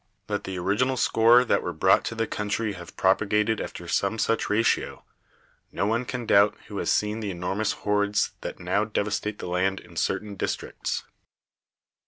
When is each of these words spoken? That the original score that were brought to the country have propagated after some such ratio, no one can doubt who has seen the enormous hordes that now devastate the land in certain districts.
That 0.25 0.45
the 0.45 0.57
original 0.57 0.97
score 0.97 1.45
that 1.45 1.61
were 1.61 1.73
brought 1.73 2.03
to 2.05 2.15
the 2.15 2.25
country 2.25 2.73
have 2.73 2.97
propagated 2.97 3.61
after 3.61 3.87
some 3.87 4.17
such 4.17 4.49
ratio, 4.49 5.03
no 5.71 5.85
one 5.85 6.05
can 6.05 6.25
doubt 6.25 6.57
who 6.69 6.79
has 6.79 6.91
seen 6.91 7.19
the 7.19 7.29
enormous 7.29 7.73
hordes 7.73 8.31
that 8.41 8.59
now 8.59 8.83
devastate 8.83 9.37
the 9.37 9.45
land 9.47 9.79
in 9.79 9.95
certain 9.95 10.33
districts. 10.33 11.03